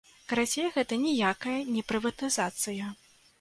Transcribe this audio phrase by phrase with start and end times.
[0.29, 2.91] Карацей, гэта ніякая не прыватызацыя.